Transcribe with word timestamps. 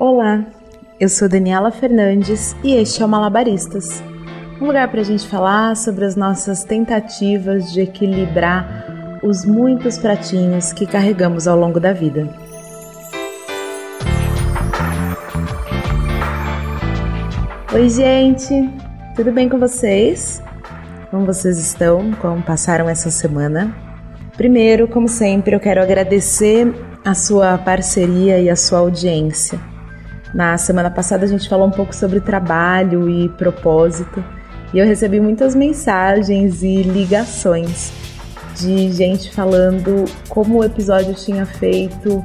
Olá, 0.00 0.46
eu 0.98 1.10
sou 1.10 1.28
Daniela 1.28 1.70
Fernandes 1.70 2.56
e 2.64 2.74
este 2.74 3.02
é 3.02 3.04
o 3.04 3.08
Malabaristas 3.08 4.02
um 4.58 4.66
lugar 4.66 4.90
para 4.90 5.02
a 5.02 5.04
gente 5.04 5.28
falar 5.28 5.76
sobre 5.76 6.06
as 6.06 6.16
nossas 6.16 6.64
tentativas 6.64 7.70
de 7.70 7.82
equilibrar 7.82 9.20
os 9.22 9.44
muitos 9.44 9.98
pratinhos 9.98 10.72
que 10.72 10.86
carregamos 10.86 11.46
ao 11.46 11.54
longo 11.54 11.78
da 11.78 11.92
vida. 11.92 12.26
Oi, 17.74 17.88
gente, 17.90 18.70
tudo 19.14 19.30
bem 19.32 19.50
com 19.50 19.58
vocês? 19.58 20.42
Como 21.10 21.26
vocês 21.26 21.58
estão? 21.58 22.10
Como 22.22 22.42
passaram 22.42 22.88
essa 22.88 23.10
semana? 23.10 23.76
Primeiro, 24.34 24.88
como 24.88 25.08
sempre, 25.08 25.54
eu 25.54 25.60
quero 25.60 25.82
agradecer 25.82 26.74
a 27.04 27.14
sua 27.14 27.58
parceria 27.58 28.38
e 28.40 28.48
a 28.48 28.56
sua 28.56 28.78
audiência. 28.78 29.69
Na 30.32 30.56
semana 30.56 30.90
passada 30.90 31.24
a 31.24 31.28
gente 31.28 31.48
falou 31.48 31.66
um 31.66 31.72
pouco 31.72 31.94
sobre 31.94 32.20
trabalho 32.20 33.08
e 33.10 33.28
propósito 33.30 34.24
e 34.72 34.78
eu 34.78 34.86
recebi 34.86 35.20
muitas 35.20 35.54
mensagens 35.54 36.62
e 36.62 36.82
ligações 36.82 37.92
de 38.56 38.92
gente 38.92 39.32
falando 39.32 40.04
como 40.28 40.58
o 40.58 40.64
episódio 40.64 41.14
tinha 41.14 41.44
feito, 41.44 42.24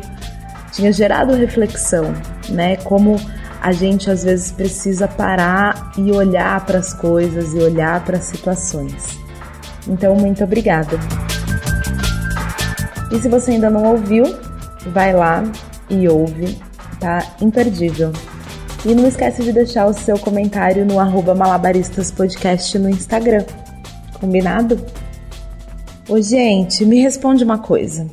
tinha 0.71 0.91
gerado 0.91 1.33
reflexão, 1.33 2.13
né? 2.49 2.75
Como 2.77 3.15
a 3.61 3.71
gente 3.71 4.11
às 4.11 4.23
vezes 4.23 4.51
precisa 4.51 5.07
parar 5.07 5.91
e 5.97 6.11
olhar 6.11 6.63
para 6.65 6.77
as 6.77 6.93
coisas 6.93 7.53
e 7.53 7.57
olhar 7.57 8.03
para 8.05 8.17
as 8.17 8.25
situações. 8.25 9.17
Então, 9.87 10.15
muito 10.15 10.43
obrigada. 10.43 10.99
E 13.11 13.19
se 13.19 13.27
você 13.29 13.51
ainda 13.51 13.69
não 13.69 13.83
ouviu, 13.85 14.37
vai 14.87 15.13
lá 15.13 15.43
e 15.89 16.07
ouve, 16.07 16.59
tá 17.05 17.35
imperdível. 17.39 18.11
E 18.83 18.95
não 18.95 19.07
esquece 19.07 19.43
de 19.43 19.53
deixar 19.53 19.85
o 19.85 19.93
seu 19.93 20.17
comentário 20.17 20.83
no 20.83 20.99
arroba 20.99 21.35
malabaristaspodcast 21.35 22.79
no 22.79 22.89
Instagram. 22.89 23.45
Combinado? 24.19 24.83
Ô, 26.09 26.19
gente, 26.19 26.83
me 26.83 26.99
responde 26.99 27.43
uma 27.43 27.59
coisa. 27.59 28.09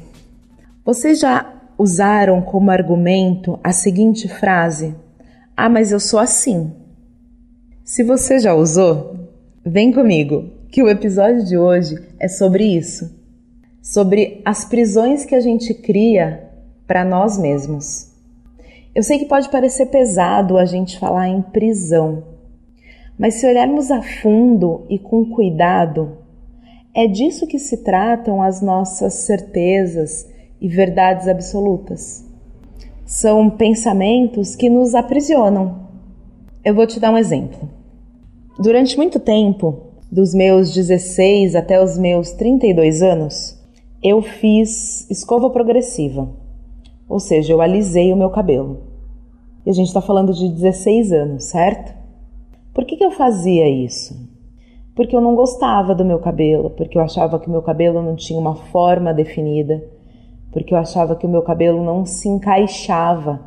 Vocês 0.85 1.21
já 1.21 1.55
usaram 1.79 2.43
como 2.43 2.71
argumento 2.71 3.59
a 3.65 3.73
seguinte 3.73 4.29
frase: 4.29 4.95
Ah, 5.57 5.71
mas 5.71 5.91
eu 5.91 5.99
sou 5.99 6.21
assim. 6.21 6.71
Se 7.85 8.05
você 8.05 8.39
já 8.39 8.55
usou, 8.55 9.17
vem 9.65 9.91
comigo, 9.91 10.51
que 10.71 10.83
o 10.83 10.89
episódio 10.89 11.47
de 11.47 11.57
hoje 11.57 11.97
é 12.21 12.29
sobre 12.29 12.65
isso. 12.65 13.11
Sobre 13.81 14.43
as 14.45 14.67
prisões 14.67 15.25
que 15.25 15.35
a 15.35 15.41
gente 15.41 15.73
cria 15.73 16.51
para 16.87 17.07
nós 17.07 17.39
mesmos. 17.39 18.12
Eu 18.95 19.03
sei 19.03 19.19
que 19.19 19.25
pode 19.25 19.49
parecer 19.49 19.87
pesado 19.87 20.59
a 20.59 20.67
gente 20.67 20.99
falar 20.99 21.27
em 21.27 21.41
prisão, 21.41 22.25
mas 23.19 23.35
se 23.35 23.47
olharmos 23.47 23.91
a 23.91 24.03
fundo 24.03 24.85
e 24.91 24.99
com 24.99 25.25
cuidado, 25.25 26.19
é 26.95 27.07
disso 27.07 27.47
que 27.47 27.59
se 27.59 27.79
tratam 27.79 28.43
as 28.43 28.61
nossas 28.61 29.15
certezas 29.15 30.29
e 30.61 30.69
verdades 30.69 31.27
absolutas. 31.27 32.23
São 33.07 33.49
pensamentos 33.49 34.55
que 34.55 34.69
nos 34.69 34.95
aprisionam. 34.95 35.89
Eu 36.63 36.75
vou 36.75 36.87
te 36.87 37.01
dar 37.01 37.13
um 37.13 37.19
exemplo. 37.19 37.71
Durante 38.59 38.99
muito 38.99 39.19
tempo, 39.19 39.87
dos 40.11 40.35
meus 40.35 40.75
16 40.75 41.57
até 41.57 41.83
os 41.83 41.97
meus 41.97 42.33
32 42.33 43.01
anos, 43.01 43.59
eu 44.03 44.21
fiz 44.21 45.11
escova 45.11 45.49
progressiva 45.49 46.42
ou 47.13 47.21
seja, 47.21 47.53
eu 47.53 47.61
alisei 47.61 48.11
o 48.11 48.17
meu 48.17 48.31
cabelo. 48.31 48.79
E 49.67 49.71
a 49.71 49.73
gente 49.75 49.89
está 49.89 50.01
falando 50.01 50.33
de 50.33 50.49
16 50.49 51.13
anos, 51.13 51.45
certo? 51.45 51.95
Por 52.73 52.87
que, 52.87 52.97
que 52.97 53.05
eu 53.05 53.11
fazia 53.11 53.69
isso? 53.69 54.15
Porque 54.97 55.15
eu 55.15 55.21
não 55.21 55.35
gostava 55.35 55.95
do 55.95 56.07
meu 56.07 56.19
cabelo, 56.21 56.71
porque 56.71 56.97
eu 56.97 57.03
achava 57.03 57.39
que 57.39 57.49
o 57.49 57.51
meu 57.51 57.61
cabelo 57.61 58.01
não 58.01 58.17
tinha 58.17 58.41
uma 58.41 58.55
forma 58.55 59.13
definida, 59.13 59.85
porque 60.51 60.73
eu 60.73 60.79
achava 60.79 61.15
que 61.15 61.27
o 61.27 61.29
meu 61.29 61.43
cabelo 61.43 61.85
não 61.85 62.07
se 62.07 62.31
encaixava 62.31 63.41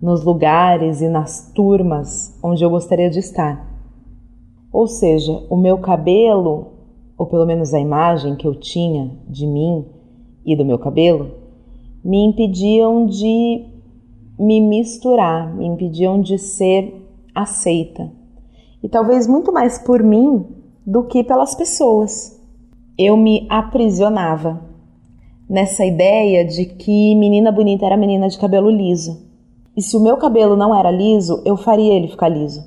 nos 0.00 0.22
lugares 0.22 1.00
e 1.00 1.08
nas 1.08 1.50
turmas 1.52 2.38
onde 2.40 2.64
eu 2.64 2.70
gostaria 2.70 3.10
de 3.10 3.18
estar. 3.18 3.68
Ou 4.72 4.86
seja, 4.86 5.32
o 5.50 5.56
meu 5.56 5.78
cabelo, 5.78 6.74
ou 7.18 7.26
pelo 7.26 7.44
menos 7.44 7.74
a 7.74 7.80
imagem 7.80 8.36
que 8.36 8.46
eu 8.46 8.54
tinha 8.54 9.10
de 9.28 9.48
mim 9.48 9.84
e 10.46 10.54
do 10.54 10.64
meu 10.64 10.78
cabelo, 10.78 11.39
me 12.04 12.24
impediam 12.24 13.06
de 13.06 13.66
me 14.38 14.60
misturar, 14.60 15.54
me 15.54 15.66
impediam 15.66 16.20
de 16.20 16.38
ser 16.38 17.06
aceita. 17.34 18.10
E 18.82 18.88
talvez 18.88 19.26
muito 19.26 19.52
mais 19.52 19.78
por 19.78 20.02
mim 20.02 20.46
do 20.86 21.04
que 21.04 21.22
pelas 21.22 21.54
pessoas. 21.54 22.40
Eu 22.96 23.16
me 23.16 23.46
aprisionava 23.50 24.60
nessa 25.48 25.84
ideia 25.84 26.44
de 26.44 26.64
que 26.64 27.14
menina 27.16 27.52
bonita 27.52 27.84
era 27.84 27.96
menina 27.96 28.28
de 28.28 28.38
cabelo 28.38 28.70
liso. 28.70 29.28
E 29.76 29.82
se 29.82 29.96
o 29.96 30.00
meu 30.00 30.16
cabelo 30.16 30.56
não 30.56 30.74
era 30.74 30.90
liso, 30.90 31.42
eu 31.44 31.56
faria 31.56 31.92
ele 31.92 32.08
ficar 32.08 32.28
liso. 32.28 32.64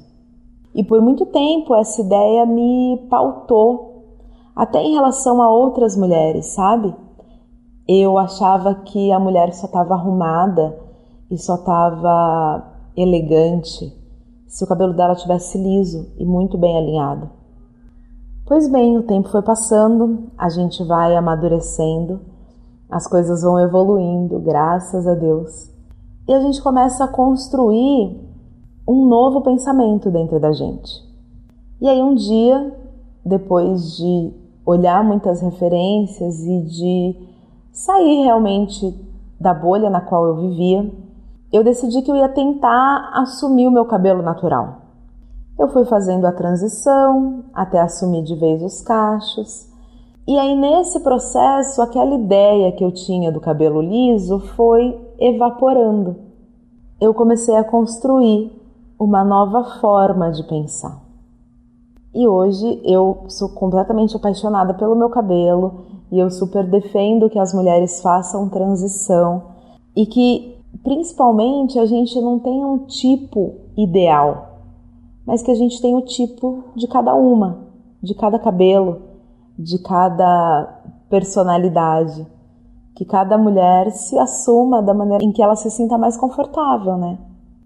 E 0.76 0.84
por 0.84 1.02
muito 1.02 1.26
tempo 1.26 1.76
essa 1.76 2.02
ideia 2.02 2.46
me 2.46 3.00
pautou, 3.10 4.06
até 4.56 4.82
em 4.82 4.94
relação 4.94 5.42
a 5.42 5.50
outras 5.50 5.96
mulheres, 5.96 6.48
sabe? 6.48 6.94
Eu 7.88 8.18
achava 8.18 8.76
que 8.76 9.12
a 9.12 9.20
mulher 9.20 9.54
só 9.54 9.66
estava 9.66 9.94
arrumada 9.94 10.78
e 11.30 11.38
só 11.38 11.56
estava 11.56 12.72
elegante 12.96 13.94
se 14.48 14.64
o 14.64 14.68
cabelo 14.68 14.94
dela 14.94 15.16
tivesse 15.16 15.58
liso 15.58 16.12
e 16.18 16.26
muito 16.26 16.58
bem 16.58 16.78
alinhado. 16.78 17.30
Pois 18.46 18.70
bem, 18.70 18.98
o 18.98 19.04
tempo 19.04 19.30
foi 19.30 19.42
passando, 19.42 20.30
a 20.38 20.50
gente 20.50 20.84
vai 20.84 21.16
amadurecendo, 21.16 22.20
as 22.90 23.08
coisas 23.08 23.42
vão 23.42 23.60
evoluindo, 23.60 24.40
graças 24.40 25.08
a 25.08 25.16
Deus. 25.16 25.72
E 26.28 26.34
a 26.34 26.40
gente 26.40 26.62
começa 26.62 27.04
a 27.04 27.08
construir 27.08 28.22
um 28.88 29.08
novo 29.08 29.42
pensamento 29.42 30.12
dentro 30.12 30.40
da 30.40 30.52
gente. 30.52 30.92
E 31.82 31.88
aí 31.88 32.02
um 32.02 32.14
dia, 32.14 32.78
depois 33.26 33.98
de 33.98 34.32
olhar 34.66 35.04
muitas 35.04 35.42
referências 35.42 36.40
e 36.46 36.62
de 36.62 37.33
sair 37.74 38.24
realmente 38.24 38.96
da 39.40 39.54
bolha 39.54 39.90
na 39.90 40.00
qual 40.00 40.28
eu 40.28 40.36
vivia, 40.36 40.90
eu 41.52 41.64
decidi 41.64 42.02
que 42.02 42.10
eu 42.10 42.16
ia 42.16 42.30
tentar 42.30 43.10
assumir 43.14 43.68
o 43.68 43.72
meu 43.72 43.86
cabelo 43.86 44.22
natural. 44.22 44.82
Eu 45.58 45.68
fui 45.68 45.84
fazendo 45.86 46.26
a 46.26 46.32
transição 46.32 47.44
até 47.54 47.80
assumir 47.80 48.24
de 48.24 48.36
vez 48.36 48.62
os 48.64 48.82
cachos. 48.82 49.68
E 50.28 50.38
aí, 50.40 50.56
nesse 50.56 51.02
processo, 51.02 51.82
aquela 51.82 52.16
ideia 52.16 52.72
que 52.72 52.84
eu 52.84 52.92
tinha 52.92 53.32
do 53.32 53.42
cabelo 53.42 53.82
liso 53.82 54.40
foi 54.56 54.98
evaporando. 55.20 56.16
Eu 57.02 57.14
comecei 57.14 57.56
a 57.56 57.64
construir 57.64 58.52
uma 58.98 59.24
nova 59.24 59.64
forma 59.80 60.32
de 60.32 60.44
pensar. 60.44 61.03
E 62.14 62.28
hoje 62.28 62.80
eu 62.84 63.26
sou 63.28 63.50
completamente 63.50 64.16
apaixonada 64.16 64.74
pelo 64.76 64.96
meu 64.96 65.10
cabelo 65.10 65.86
e 66.12 66.20
eu 66.20 66.30
super 66.30 66.70
defendo 66.70 67.30
que 67.30 67.40
as 67.40 67.54
mulheres 67.54 68.02
façam 68.02 68.50
transição 68.50 69.42
e 69.96 70.06
que 70.06 70.56
principalmente 70.84 71.80
a 71.80 71.86
gente 71.88 72.20
não 72.22 72.38
tenha 72.38 72.68
um 72.68 72.86
tipo 72.86 73.56
ideal, 73.76 74.60
mas 75.26 75.42
que 75.42 75.50
a 75.50 75.56
gente 75.56 75.82
tenha 75.82 75.98
o 75.98 76.06
tipo 76.06 76.66
de 76.76 76.88
cada 76.88 77.16
uma, 77.16 77.68
de 78.02 78.14
cada 78.14 78.38
cabelo, 78.38 79.02
de 79.58 79.80
cada 79.80 80.82
personalidade, 81.10 82.28
que 82.96 83.06
cada 83.06 83.40
mulher 83.40 83.92
se 83.92 84.20
assuma 84.20 84.84
da 84.84 84.94
maneira 84.94 85.24
em 85.24 85.32
que 85.32 85.42
ela 85.42 85.56
se 85.56 85.72
sinta 85.72 85.98
mais 85.98 86.16
confortável, 86.16 86.96
né? 86.96 87.18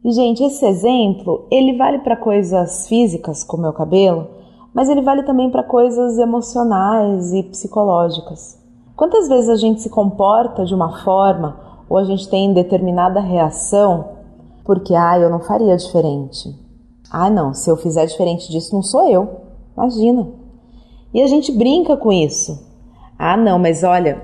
E 0.03 0.11
gente, 0.11 0.43
esse 0.43 0.65
exemplo, 0.65 1.45
ele 1.51 1.77
vale 1.77 1.99
para 1.99 2.15
coisas 2.15 2.87
físicas, 2.87 3.43
como 3.43 3.65
é 3.65 3.69
o 3.69 3.73
cabelo, 3.73 4.27
mas 4.73 4.89
ele 4.89 5.01
vale 5.01 5.23
também 5.23 5.49
para 5.49 5.63
coisas 5.63 6.17
emocionais 6.17 7.33
e 7.33 7.43
psicológicas. 7.43 8.57
Quantas 8.95 9.27
vezes 9.27 9.49
a 9.49 9.55
gente 9.55 9.81
se 9.81 9.89
comporta 9.89 10.65
de 10.65 10.73
uma 10.73 11.03
forma 11.03 11.59
ou 11.89 11.97
a 11.97 12.03
gente 12.03 12.29
tem 12.29 12.53
determinada 12.53 13.19
reação 13.19 14.17
porque, 14.67 14.93
ah, 14.93 15.17
eu 15.17 15.29
não 15.29 15.39
faria 15.39 15.77
diferente. 15.77 16.53
Ah, 17.09 17.29
não, 17.29 17.53
se 17.53 17.71
eu 17.71 17.77
fizer 17.77 18.05
diferente 18.05 18.51
disso, 18.51 18.75
não 18.75 18.83
sou 18.83 19.09
eu. 19.09 19.29
Imagina. 19.77 20.27
E 21.13 21.21
a 21.21 21.27
gente 21.27 21.53
brinca 21.53 21.95
com 21.95 22.11
isso. 22.11 22.67
Ah, 23.17 23.37
não, 23.37 23.57
mas 23.57 23.83
olha, 23.83 24.21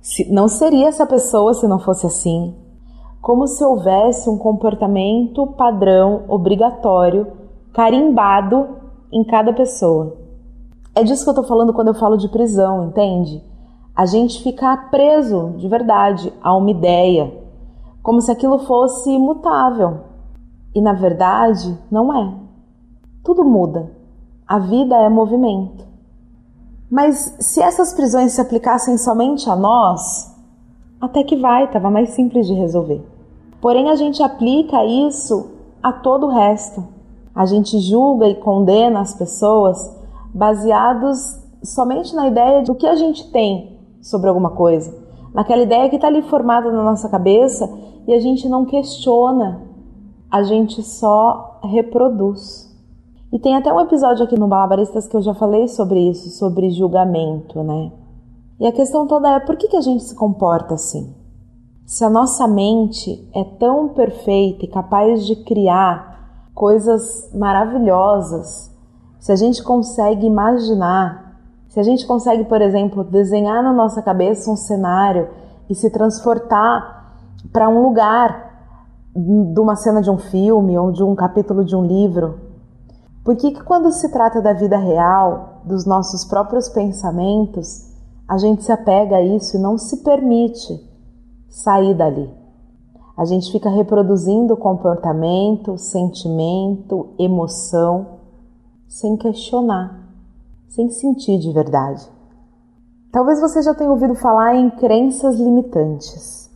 se, 0.00 0.32
não 0.32 0.48
seria 0.48 0.88
essa 0.88 1.06
pessoa 1.06 1.52
se 1.52 1.68
não 1.68 1.78
fosse 1.78 2.06
assim. 2.06 2.54
Como 3.22 3.46
se 3.46 3.64
houvesse 3.64 4.28
um 4.28 4.36
comportamento 4.36 5.46
padrão 5.46 6.24
obrigatório, 6.26 7.28
carimbado 7.72 8.70
em 9.12 9.22
cada 9.22 9.52
pessoa. 9.52 10.16
É 10.92 11.04
disso 11.04 11.22
que 11.22 11.30
eu 11.30 11.34
tô 11.34 11.44
falando 11.44 11.72
quando 11.72 11.86
eu 11.86 11.94
falo 11.94 12.16
de 12.16 12.28
prisão, 12.28 12.88
entende? 12.88 13.40
A 13.94 14.06
gente 14.06 14.42
ficar 14.42 14.90
preso 14.90 15.54
de 15.56 15.68
verdade 15.68 16.32
a 16.42 16.52
uma 16.56 16.72
ideia, 16.72 17.32
como 18.02 18.20
se 18.20 18.28
aquilo 18.28 18.58
fosse 18.58 19.08
imutável. 19.08 20.00
E 20.74 20.80
na 20.80 20.92
verdade, 20.92 21.78
não 21.88 22.12
é. 22.12 22.34
Tudo 23.22 23.44
muda. 23.44 23.88
A 24.48 24.58
vida 24.58 24.96
é 24.96 25.08
movimento. 25.08 25.86
Mas 26.90 27.36
se 27.38 27.62
essas 27.62 27.94
prisões 27.94 28.32
se 28.32 28.40
aplicassem 28.40 28.98
somente 28.98 29.48
a 29.48 29.54
nós, 29.54 30.28
até 31.00 31.22
que 31.22 31.36
vai, 31.36 31.66
estava 31.66 31.88
mais 31.88 32.10
simples 32.10 32.48
de 32.48 32.54
resolver. 32.54 33.11
Porém, 33.62 33.88
a 33.88 33.94
gente 33.94 34.20
aplica 34.20 34.84
isso 34.84 35.52
a 35.80 35.92
todo 35.92 36.26
o 36.26 36.30
resto. 36.30 36.84
A 37.32 37.46
gente 37.46 37.78
julga 37.78 38.28
e 38.28 38.34
condena 38.34 39.00
as 39.00 39.14
pessoas 39.14 39.78
baseados 40.34 41.40
somente 41.62 42.14
na 42.14 42.26
ideia 42.26 42.62
do 42.62 42.74
que 42.74 42.86
a 42.86 42.96
gente 42.96 43.30
tem 43.30 43.78
sobre 44.00 44.28
alguma 44.28 44.50
coisa, 44.50 44.92
naquela 45.32 45.62
ideia 45.62 45.88
que 45.88 45.94
está 45.94 46.08
ali 46.08 46.22
formada 46.22 46.72
na 46.72 46.82
nossa 46.82 47.08
cabeça 47.08 47.72
e 48.06 48.12
a 48.12 48.18
gente 48.18 48.48
não 48.48 48.64
questiona, 48.64 49.62
a 50.28 50.42
gente 50.42 50.82
só 50.82 51.60
reproduz. 51.62 52.68
E 53.32 53.38
tem 53.38 53.54
até 53.54 53.72
um 53.72 53.80
episódio 53.80 54.24
aqui 54.24 54.36
no 54.36 54.48
Balabaristas 54.48 55.06
que 55.06 55.16
eu 55.16 55.22
já 55.22 55.34
falei 55.34 55.68
sobre 55.68 56.00
isso, 56.10 56.30
sobre 56.30 56.68
julgamento, 56.70 57.62
né? 57.62 57.92
E 58.58 58.66
a 58.66 58.72
questão 58.72 59.06
toda 59.06 59.30
é 59.30 59.40
por 59.40 59.56
que, 59.56 59.68
que 59.68 59.76
a 59.76 59.80
gente 59.80 60.02
se 60.02 60.16
comporta 60.16 60.74
assim? 60.74 61.21
Se 61.84 62.04
a 62.04 62.10
nossa 62.10 62.46
mente 62.46 63.28
é 63.34 63.44
tão 63.44 63.88
perfeita 63.88 64.64
e 64.64 64.68
capaz 64.68 65.26
de 65.26 65.36
criar 65.36 66.50
coisas 66.54 67.30
maravilhosas, 67.34 68.70
se 69.18 69.32
a 69.32 69.36
gente 69.36 69.62
consegue 69.62 70.26
imaginar, 70.26 71.40
se 71.68 71.80
a 71.80 71.82
gente 71.82 72.06
consegue, 72.06 72.44
por 72.44 72.62
exemplo, 72.62 73.04
desenhar 73.04 73.62
na 73.62 73.72
nossa 73.72 74.00
cabeça 74.00 74.50
um 74.50 74.56
cenário 74.56 75.28
e 75.68 75.74
se 75.74 75.90
transportar 75.90 77.16
para 77.52 77.68
um 77.68 77.82
lugar 77.82 78.50
de 79.14 79.60
uma 79.60 79.76
cena 79.76 80.00
de 80.00 80.10
um 80.10 80.18
filme 80.18 80.78
ou 80.78 80.90
de 80.92 81.02
um 81.02 81.14
capítulo 81.14 81.64
de 81.64 81.76
um 81.76 81.84
livro, 81.84 82.38
por 83.24 83.36
que, 83.36 83.50
que 83.50 83.62
quando 83.62 83.92
se 83.92 84.10
trata 84.10 84.40
da 84.40 84.52
vida 84.52 84.76
real, 84.76 85.60
dos 85.64 85.84
nossos 85.84 86.24
próprios 86.24 86.68
pensamentos, 86.68 87.92
a 88.26 88.38
gente 88.38 88.64
se 88.64 88.72
apega 88.72 89.16
a 89.16 89.22
isso 89.22 89.56
e 89.56 89.60
não 89.60 89.76
se 89.76 89.98
permite 89.98 90.91
sair 91.52 91.94
dali. 91.94 92.30
A 93.16 93.26
gente 93.26 93.52
fica 93.52 93.68
reproduzindo 93.68 94.56
comportamento, 94.56 95.76
sentimento, 95.76 97.10
emoção, 97.18 98.06
sem 98.88 99.18
questionar, 99.18 100.08
sem 100.66 100.88
sentir 100.88 101.38
de 101.38 101.52
verdade. 101.52 102.08
Talvez 103.12 103.38
você 103.38 103.60
já 103.60 103.74
tenha 103.74 103.90
ouvido 103.90 104.14
falar 104.14 104.56
em 104.56 104.70
crenças 104.70 105.36
limitantes. 105.36 106.50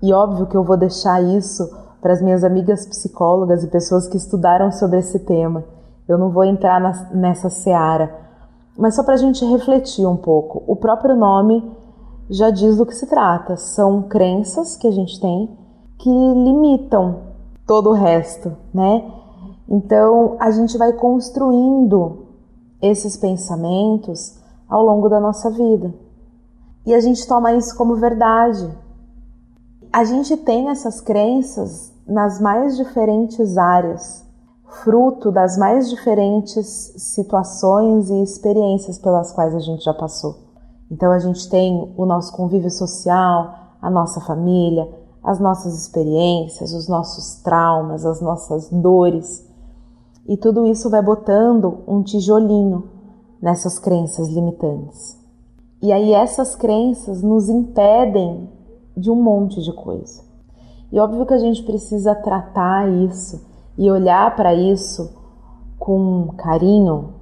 E 0.00 0.12
óbvio 0.12 0.46
que 0.46 0.56
eu 0.56 0.62
vou 0.62 0.76
deixar 0.76 1.20
isso 1.20 1.68
para 2.00 2.12
as 2.12 2.22
minhas 2.22 2.44
amigas 2.44 2.86
psicólogas 2.86 3.64
e 3.64 3.66
pessoas 3.66 4.06
que 4.06 4.16
estudaram 4.16 4.70
sobre 4.70 5.00
esse 5.00 5.18
tema. 5.18 5.64
Eu 6.06 6.16
não 6.16 6.30
vou 6.30 6.44
entrar 6.44 6.80
nessa 7.12 7.50
seara, 7.50 8.14
mas 8.78 8.94
só 8.94 9.02
para 9.02 9.14
a 9.14 9.18
gente 9.18 9.44
refletir 9.44 10.06
um 10.06 10.16
pouco. 10.16 10.62
O 10.68 10.76
próprio 10.76 11.16
nome 11.16 11.76
já 12.30 12.50
diz 12.50 12.76
do 12.76 12.86
que 12.86 12.94
se 12.94 13.06
trata. 13.06 13.56
São 13.56 14.02
crenças 14.02 14.76
que 14.76 14.86
a 14.86 14.90
gente 14.90 15.20
tem 15.20 15.56
que 15.98 16.08
limitam 16.08 17.20
todo 17.66 17.90
o 17.90 17.94
resto, 17.94 18.56
né? 18.72 19.10
Então 19.68 20.36
a 20.38 20.50
gente 20.50 20.78
vai 20.78 20.92
construindo 20.92 22.26
esses 22.80 23.16
pensamentos 23.16 24.38
ao 24.68 24.82
longo 24.82 25.08
da 25.08 25.20
nossa 25.20 25.50
vida. 25.50 25.92
E 26.86 26.94
a 26.94 27.00
gente 27.00 27.26
toma 27.26 27.52
isso 27.52 27.76
como 27.76 27.96
verdade. 27.96 28.70
A 29.92 30.04
gente 30.04 30.36
tem 30.36 30.68
essas 30.68 31.00
crenças 31.00 31.92
nas 32.06 32.40
mais 32.40 32.76
diferentes 32.76 33.58
áreas, 33.58 34.24
fruto 34.82 35.30
das 35.30 35.58
mais 35.58 35.90
diferentes 35.90 36.66
situações 36.96 38.08
e 38.08 38.22
experiências 38.22 38.98
pelas 38.98 39.32
quais 39.32 39.54
a 39.54 39.58
gente 39.58 39.84
já 39.84 39.92
passou. 39.92 40.47
Então 40.90 41.12
a 41.12 41.18
gente 41.18 41.48
tem 41.48 41.92
o 41.96 42.06
nosso 42.06 42.32
convívio 42.32 42.70
social, 42.70 43.54
a 43.80 43.90
nossa 43.90 44.20
família, 44.20 44.88
as 45.22 45.38
nossas 45.38 45.78
experiências, 45.78 46.72
os 46.72 46.88
nossos 46.88 47.42
traumas, 47.42 48.06
as 48.06 48.20
nossas 48.20 48.70
dores. 48.70 49.46
E 50.26 50.36
tudo 50.36 50.66
isso 50.66 50.88
vai 50.88 51.02
botando 51.02 51.80
um 51.86 52.02
tijolinho 52.02 52.88
nessas 53.40 53.78
crenças 53.78 54.28
limitantes. 54.28 55.18
E 55.80 55.92
aí 55.92 56.12
essas 56.12 56.56
crenças 56.56 57.22
nos 57.22 57.48
impedem 57.48 58.48
de 58.96 59.10
um 59.10 59.22
monte 59.22 59.62
de 59.62 59.72
coisa. 59.72 60.22
E 60.90 60.98
óbvio 60.98 61.26
que 61.26 61.34
a 61.34 61.38
gente 61.38 61.62
precisa 61.62 62.14
tratar 62.14 62.88
isso 62.88 63.46
e 63.76 63.90
olhar 63.90 64.34
para 64.34 64.54
isso 64.54 65.14
com 65.78 66.28
carinho 66.36 67.14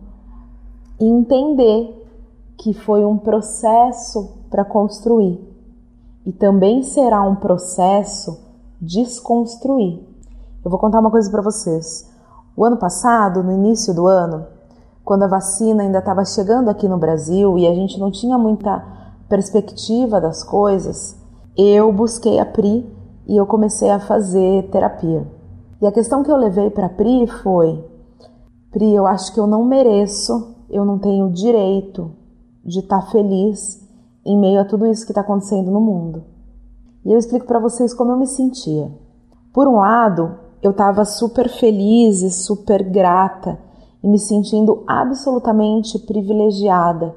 e 0.98 1.04
entender 1.04 2.05
que 2.58 2.72
foi 2.72 3.04
um 3.04 3.18
processo 3.18 4.38
para 4.50 4.64
construir 4.64 5.56
e 6.26 6.32
também 6.32 6.82
será 6.82 7.22
um 7.22 7.36
processo 7.36 8.44
desconstruir. 8.80 10.02
Eu 10.64 10.70
vou 10.70 10.80
contar 10.80 10.98
uma 10.98 11.10
coisa 11.10 11.30
para 11.30 11.40
vocês. 11.40 12.10
O 12.56 12.64
ano 12.64 12.76
passado, 12.76 13.44
no 13.44 13.52
início 13.52 13.94
do 13.94 14.08
ano, 14.08 14.44
quando 15.04 15.22
a 15.22 15.28
vacina 15.28 15.84
ainda 15.84 16.00
estava 16.00 16.24
chegando 16.24 16.68
aqui 16.68 16.88
no 16.88 16.98
Brasil 16.98 17.56
e 17.56 17.66
a 17.66 17.72
gente 17.72 18.00
não 18.00 18.10
tinha 18.10 18.36
muita 18.36 18.84
perspectiva 19.28 20.20
das 20.20 20.42
coisas, 20.42 21.16
eu 21.56 21.92
busquei 21.92 22.40
a 22.40 22.44
Pri 22.44 22.84
e 23.28 23.36
eu 23.36 23.46
comecei 23.46 23.90
a 23.90 24.00
fazer 24.00 24.68
terapia. 24.70 25.24
E 25.80 25.86
a 25.86 25.92
questão 25.92 26.24
que 26.24 26.30
eu 26.30 26.36
levei 26.36 26.70
para 26.70 26.88
Pri 26.88 27.28
foi: 27.28 27.84
Pri, 28.72 28.92
eu 28.92 29.06
acho 29.06 29.32
que 29.32 29.38
eu 29.38 29.46
não 29.46 29.64
mereço, 29.64 30.56
eu 30.68 30.84
não 30.84 30.98
tenho 30.98 31.30
direito 31.30 32.10
de 32.66 32.80
estar 32.80 33.02
tá 33.02 33.10
feliz 33.10 33.86
em 34.24 34.38
meio 34.38 34.60
a 34.60 34.64
tudo 34.64 34.86
isso 34.86 35.06
que 35.06 35.12
está 35.12 35.20
acontecendo 35.20 35.70
no 35.70 35.80
mundo. 35.80 36.24
E 37.04 37.12
eu 37.12 37.18
explico 37.18 37.46
para 37.46 37.60
vocês 37.60 37.94
como 37.94 38.10
eu 38.10 38.16
me 38.16 38.26
sentia. 38.26 38.90
Por 39.52 39.68
um 39.68 39.76
lado, 39.76 40.34
eu 40.60 40.72
estava 40.72 41.04
super 41.04 41.48
feliz 41.48 42.22
e 42.22 42.30
super 42.30 42.82
grata 42.82 43.58
e 44.02 44.08
me 44.08 44.18
sentindo 44.18 44.82
absolutamente 44.86 45.98
privilegiada 46.00 47.14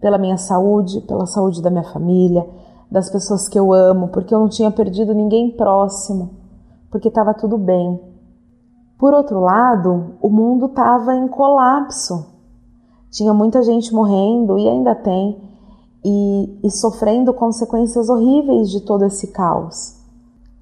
pela 0.00 0.16
minha 0.16 0.38
saúde, 0.38 1.02
pela 1.02 1.26
saúde 1.26 1.60
da 1.60 1.70
minha 1.70 1.84
família, 1.84 2.48
das 2.90 3.10
pessoas 3.10 3.48
que 3.48 3.58
eu 3.58 3.72
amo, 3.72 4.08
porque 4.08 4.34
eu 4.34 4.38
não 4.38 4.48
tinha 4.48 4.70
perdido 4.70 5.14
ninguém 5.14 5.50
próximo, 5.50 6.30
porque 6.90 7.08
estava 7.08 7.34
tudo 7.34 7.58
bem. 7.58 8.00
Por 8.98 9.12
outro 9.12 9.40
lado, 9.40 10.14
o 10.22 10.30
mundo 10.30 10.66
estava 10.66 11.14
em 11.14 11.28
colapso 11.28 12.37
tinha 13.10 13.32
muita 13.32 13.62
gente 13.62 13.92
morrendo 13.92 14.58
e 14.58 14.68
ainda 14.68 14.94
tem, 14.94 15.38
e, 16.04 16.58
e 16.62 16.70
sofrendo 16.70 17.32
consequências 17.34 18.08
horríveis 18.08 18.70
de 18.70 18.80
todo 18.80 19.04
esse 19.04 19.28
caos. 19.28 19.96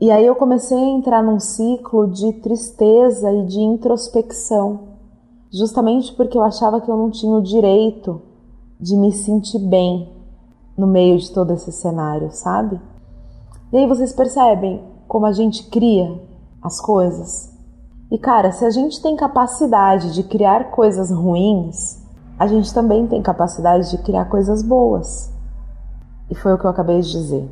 E 0.00 0.10
aí 0.10 0.26
eu 0.26 0.34
comecei 0.34 0.76
a 0.76 0.88
entrar 0.88 1.22
num 1.22 1.40
ciclo 1.40 2.06
de 2.06 2.32
tristeza 2.34 3.32
e 3.32 3.46
de 3.46 3.60
introspecção, 3.60 4.80
justamente 5.50 6.12
porque 6.12 6.36
eu 6.36 6.42
achava 6.42 6.80
que 6.80 6.90
eu 6.90 6.96
não 6.96 7.10
tinha 7.10 7.34
o 7.34 7.42
direito 7.42 8.20
de 8.78 8.94
me 8.94 9.10
sentir 9.12 9.58
bem 9.58 10.12
no 10.76 10.86
meio 10.86 11.18
de 11.18 11.30
todo 11.32 11.52
esse 11.52 11.72
cenário, 11.72 12.30
sabe? 12.30 12.78
E 13.72 13.78
aí 13.78 13.86
vocês 13.86 14.12
percebem 14.12 14.82
como 15.08 15.24
a 15.24 15.32
gente 15.32 15.64
cria 15.70 16.20
as 16.62 16.80
coisas? 16.80 17.50
E 18.10 18.18
cara, 18.18 18.52
se 18.52 18.64
a 18.64 18.70
gente 18.70 19.00
tem 19.00 19.16
capacidade 19.16 20.12
de 20.12 20.22
criar 20.22 20.70
coisas 20.70 21.10
ruins, 21.10 22.05
a 22.38 22.46
gente 22.46 22.72
também 22.72 23.06
tem 23.06 23.22
capacidade 23.22 23.90
de 23.90 23.98
criar 23.98 24.26
coisas 24.26 24.62
boas. 24.62 25.32
E 26.30 26.34
foi 26.34 26.52
o 26.52 26.58
que 26.58 26.66
eu 26.66 26.70
acabei 26.70 27.00
de 27.00 27.10
dizer. 27.10 27.50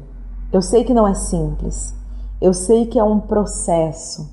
Eu 0.53 0.61
sei 0.61 0.85
que 0.85 0.95
não 0.95 1.07
é 1.07 1.15
simples, 1.15 1.95
eu 2.41 2.53
sei 2.53 2.87
que 2.87 2.99
é 2.99 3.05
um 3.05 3.19
processo, 3.19 4.31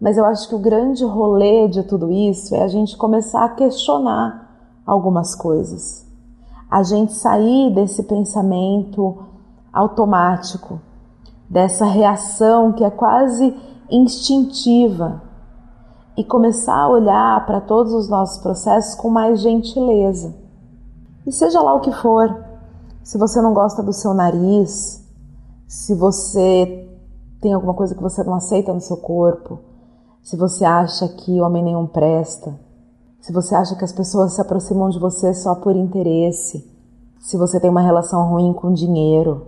mas 0.00 0.16
eu 0.16 0.24
acho 0.24 0.48
que 0.48 0.54
o 0.54 0.60
grande 0.60 1.04
rolê 1.04 1.66
de 1.66 1.82
tudo 1.82 2.10
isso 2.10 2.54
é 2.54 2.62
a 2.62 2.68
gente 2.68 2.96
começar 2.96 3.44
a 3.44 3.48
questionar 3.48 4.50
algumas 4.86 5.34
coisas, 5.34 6.06
a 6.70 6.82
gente 6.82 7.14
sair 7.14 7.74
desse 7.74 8.02
pensamento 8.02 9.24
automático, 9.72 10.80
dessa 11.48 11.84
reação 11.84 12.72
que 12.72 12.84
é 12.84 12.90
quase 12.90 13.56
instintiva 13.90 15.22
e 16.16 16.24
começar 16.24 16.76
a 16.76 16.88
olhar 16.88 17.44
para 17.46 17.60
todos 17.60 17.92
os 17.92 18.08
nossos 18.08 18.38
processos 18.38 18.94
com 18.94 19.10
mais 19.10 19.40
gentileza. 19.40 20.34
E 21.26 21.32
seja 21.32 21.60
lá 21.60 21.74
o 21.74 21.80
que 21.80 21.92
for, 21.92 22.44
se 23.02 23.18
você 23.18 23.40
não 23.40 23.52
gosta 23.52 23.82
do 23.82 23.92
seu 23.92 24.14
nariz, 24.14 25.02
se 25.66 25.94
você 25.94 26.88
tem 27.40 27.52
alguma 27.52 27.74
coisa 27.74 27.94
que 27.94 28.02
você 28.02 28.22
não 28.22 28.34
aceita 28.34 28.72
no 28.72 28.80
seu 28.80 28.96
corpo, 28.96 29.58
se 30.22 30.36
você 30.36 30.64
acha 30.64 31.08
que 31.08 31.40
homem 31.40 31.62
nenhum 31.62 31.86
presta, 31.86 32.58
se 33.20 33.32
você 33.32 33.54
acha 33.54 33.74
que 33.74 33.84
as 33.84 33.92
pessoas 33.92 34.34
se 34.34 34.40
aproximam 34.40 34.88
de 34.90 34.98
você 34.98 35.34
só 35.34 35.54
por 35.54 35.74
interesse, 35.74 36.70
se 37.20 37.36
você 37.36 37.58
tem 37.58 37.70
uma 37.70 37.80
relação 37.80 38.28
ruim 38.28 38.52
com 38.52 38.72
dinheiro, 38.72 39.46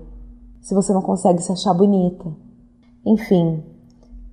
se 0.60 0.74
você 0.74 0.92
não 0.92 1.02
consegue 1.02 1.42
se 1.42 1.52
achar 1.52 1.74
bonita. 1.74 2.26
Enfim, 3.04 3.62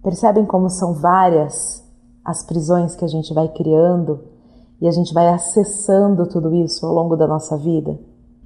Percebem 0.04 0.46
como 0.46 0.70
são 0.70 0.94
várias 0.94 1.82
as 2.24 2.44
prisões 2.46 2.96
que 2.96 3.06
a 3.06 3.08
gente 3.08 3.34
vai 3.34 3.48
criando 3.50 4.22
e 4.80 4.88
a 4.88 4.92
gente 4.92 5.14
vai 5.14 5.30
acessando 5.30 6.28
tudo 6.28 6.54
isso 6.56 6.86
ao 6.86 6.94
longo 6.94 7.16
da 7.16 7.28
nossa 7.28 7.58
vida? 7.58 8.00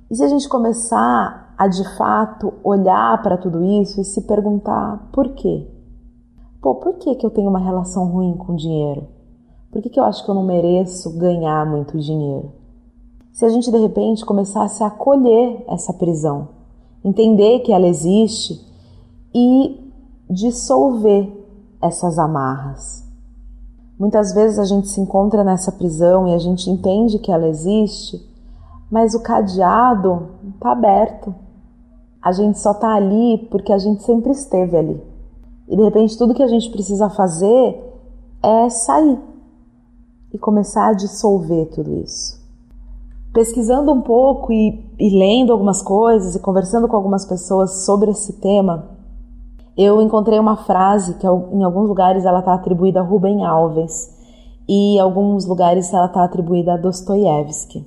E 0.10 0.16
se 0.16 0.24
a 0.24 0.28
gente 0.28 0.48
começar 0.48 1.54
a 1.58 1.68
de 1.68 1.84
fato 1.98 2.54
olhar 2.64 3.22
para 3.22 3.38
tudo 3.38 3.64
isso 3.64 4.00
e 4.00 4.06
se 4.06 4.22
perguntar 4.22 5.10
por 5.12 5.30
quê? 5.30 5.68
Pô, 6.62 6.76
por 6.76 6.96
que, 6.96 7.16
que 7.16 7.26
eu 7.26 7.30
tenho 7.30 7.50
uma 7.50 7.60
relação 7.60 8.06
ruim 8.08 8.36
com 8.36 8.56
dinheiro? 8.56 9.08
Por 9.72 9.82
que, 9.82 9.90
que 9.90 10.00
eu 10.00 10.04
acho 10.04 10.24
que 10.24 10.30
eu 10.30 10.36
não 10.36 10.44
mereço 10.44 11.18
ganhar 11.18 11.66
muito 11.66 11.98
dinheiro? 12.00 12.52
Se 13.32 13.46
a 13.46 13.50
gente 13.50 13.70
de 13.70 13.78
repente 13.78 14.26
começasse 14.26 14.84
a 14.84 14.88
acolher 14.88 15.64
essa 15.68 15.94
prisão, 15.94 16.50
entender 17.04 17.60
que 17.60 17.72
ela 17.72 17.88
existe 17.88 18.60
e 19.34 19.92
dissolver 20.30 21.32
essas 21.82 22.18
amarras. 22.18 23.07
Muitas 24.00 24.32
vezes 24.34 24.60
a 24.60 24.66
gente 24.66 24.88
se 24.90 25.02
encontra 25.02 25.44
nessa 25.44 25.72
prisão 25.72 26.28
e 26.28 26.34
a 26.34 26.38
gente 26.38 26.70
entende 26.70 27.18
que 27.18 27.32
ela 27.32 27.48
existe, 27.48 28.24
mas 28.92 29.16
o 29.16 29.22
cadeado 29.22 30.28
está 30.54 30.72
aberto. 30.72 31.34
A 32.22 32.32
gente 32.32 32.60
só 32.60 32.72
está 32.72 32.94
ali 32.94 33.48
porque 33.50 33.74
a 33.74 33.78
gente 33.78 34.04
sempre 34.04 34.32
esteve 34.32 34.78
ali. 34.78 35.02
E 35.68 35.76
de 35.76 35.84
repente 35.84 36.18
tudo 36.18 36.34
que 36.34 36.44
a 36.44 36.48
gente 36.48 36.70
precisa 36.70 37.10
fazer 37.10 37.84
é 38.44 38.70
sair 38.70 39.20
e 40.32 40.38
começar 40.38 40.90
a 40.90 40.94
dissolver 40.94 41.68
tudo 41.70 41.96
isso. 41.96 42.38
Pesquisando 43.34 43.92
um 43.92 44.02
pouco 44.02 44.54
e, 44.54 44.86
e 45.00 45.10
lendo 45.10 45.52
algumas 45.52 45.82
coisas 45.82 46.36
e 46.36 46.40
conversando 46.40 46.88
com 46.88 46.96
algumas 46.96 47.26
pessoas 47.26 47.86
sobre 47.86 48.12
esse 48.12 48.34
tema, 48.34 48.97
eu 49.78 50.02
encontrei 50.02 50.40
uma 50.40 50.58
frase 50.58 51.14
que 51.20 51.28
em 51.28 51.64
alguns 51.64 51.88
lugares 51.88 52.26
ela 52.26 52.40
está 52.40 52.54
atribuída 52.54 53.00
a 53.00 53.04
Rubem 53.04 53.46
Alves 53.46 54.12
e 54.68 54.96
em 54.96 55.00
alguns 55.00 55.46
lugares 55.46 55.94
ela 55.94 56.08
está 56.08 56.24
atribuída 56.24 56.74
a 56.74 56.78
Dostoiévski. 56.78 57.86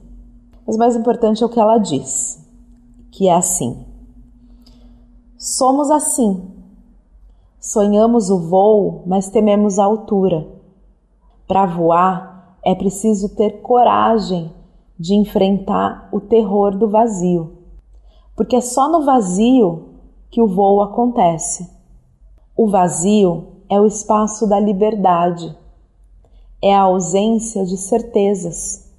Mas 0.65 0.77
mais 0.77 0.95
importante 0.95 1.43
é 1.43 1.47
o 1.47 1.49
que 1.49 1.59
ela 1.59 1.79
diz, 1.79 2.47
que 3.11 3.27
é 3.27 3.35
assim: 3.35 3.85
Somos 5.37 5.91
assim. 5.91 6.49
Sonhamos 7.59 8.31
o 8.31 8.39
voo, 8.39 9.03
mas 9.05 9.29
tememos 9.29 9.79
a 9.79 9.85
altura. 9.85 10.47
Para 11.47 11.67
voar 11.67 12.57
é 12.65 12.75
preciso 12.75 13.35
ter 13.35 13.63
coragem 13.63 14.53
de 14.99 15.15
enfrentar 15.15 16.09
o 16.13 16.21
terror 16.21 16.77
do 16.77 16.89
vazio, 16.89 17.59
porque 18.37 18.55
é 18.55 18.61
só 18.61 18.89
no 18.89 19.05
vazio 19.05 19.89
que 20.31 20.41
o 20.41 20.47
voo 20.47 20.83
acontece. 20.83 21.80
O 22.63 22.69
vazio 22.69 23.47
é 23.71 23.81
o 23.81 23.87
espaço 23.87 24.47
da 24.47 24.61
liberdade, 24.61 25.57
é 26.61 26.75
a 26.75 26.83
ausência 26.83 27.65
de 27.65 27.79
certezas. 27.79 28.93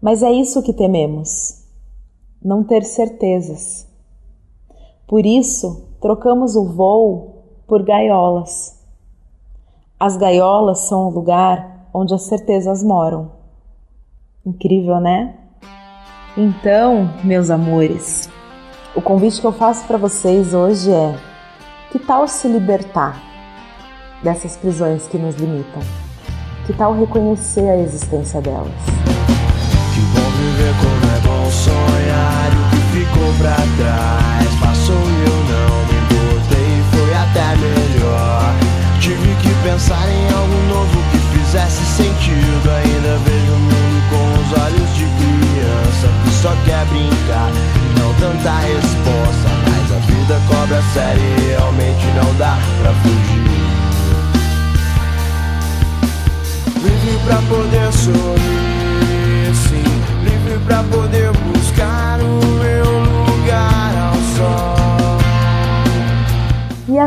Mas 0.00 0.22
é 0.22 0.32
isso 0.32 0.62
que 0.62 0.72
tememos, 0.72 1.62
não 2.42 2.64
ter 2.64 2.82
certezas. 2.84 3.86
Por 5.06 5.26
isso, 5.26 5.90
trocamos 6.00 6.56
o 6.56 6.64
voo 6.64 7.44
por 7.66 7.82
gaiolas. 7.82 8.82
As 9.98 10.16
gaiolas 10.16 10.78
são 10.78 11.08
o 11.08 11.10
lugar 11.10 11.86
onde 11.92 12.14
as 12.14 12.22
certezas 12.22 12.82
moram. 12.82 13.30
Incrível, 14.46 14.98
né? 15.00 15.38
Então, 16.34 17.10
meus 17.22 17.50
amores, 17.50 18.30
o 18.96 19.02
convite 19.02 19.38
que 19.38 19.46
eu 19.46 19.52
faço 19.52 19.86
para 19.86 19.98
vocês 19.98 20.54
hoje 20.54 20.90
é 20.90 21.29
que 21.90 21.98
tal 21.98 22.26
se 22.28 22.46
libertar 22.46 23.20
dessas 24.22 24.56
prisões 24.56 25.06
que 25.08 25.18
nos 25.18 25.34
limitam? 25.36 25.82
Que 26.66 26.72
tal 26.72 26.98
reconhecer 26.98 27.68
a 27.68 27.76
existência 27.78 28.40
delas? 28.40 28.72
Que 29.94 30.00
bom 30.00 30.30
viver 30.30 30.74
como 30.80 31.12
é 31.12 31.20
bom 31.20 31.50
sonhar 31.50 32.59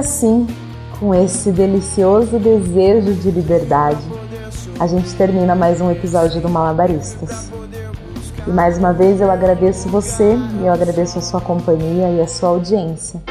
assim, 0.03 0.45
com 0.99 1.15
esse 1.15 1.49
delicioso 1.49 2.37
desejo 2.37 3.13
de 3.13 3.31
liberdade, 3.31 4.01
a 4.77 4.85
gente 4.85 5.15
termina 5.15 5.55
mais 5.55 5.79
um 5.79 5.89
episódio 5.89 6.41
do 6.41 6.49
Malabaristas. 6.49 7.49
E 8.45 8.49
mais 8.49 8.77
uma 8.77 8.91
vez 8.91 9.21
eu 9.21 9.31
agradeço 9.31 9.87
você 9.87 10.35
e 10.61 10.65
eu 10.65 10.73
agradeço 10.73 11.19
a 11.19 11.21
sua 11.21 11.39
companhia 11.39 12.09
e 12.09 12.19
a 12.19 12.27
sua 12.27 12.49
audiência. 12.49 13.21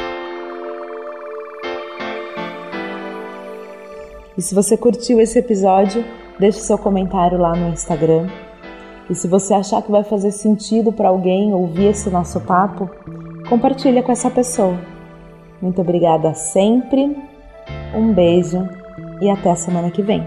E 4.35 4.41
se 4.41 4.55
você 4.55 4.75
curtiu 4.75 5.21
esse 5.21 5.37
episódio, 5.37 6.03
deixe 6.39 6.59
seu 6.59 6.77
comentário 6.79 7.37
lá 7.37 7.55
no 7.55 7.69
Instagram. 7.69 8.27
E 9.07 9.13
se 9.13 9.27
você 9.27 9.53
achar 9.53 9.83
que 9.83 9.91
vai 9.91 10.03
fazer 10.03 10.31
sentido 10.31 10.91
para 10.91 11.09
alguém 11.09 11.53
ouvir 11.53 11.89
esse 11.89 12.09
nosso 12.09 12.39
papo, 12.39 12.89
compartilha 13.47 14.01
com 14.01 14.11
essa 14.11 14.31
pessoa. 14.31 14.92
Muito 15.63 15.79
obrigada 15.79 16.33
sempre, 16.33 17.15
um 17.95 18.13
beijo 18.13 18.67
e 19.21 19.29
até 19.29 19.49
a 19.49 19.55
semana 19.55 19.89
que 19.89 20.01
vem. 20.01 20.21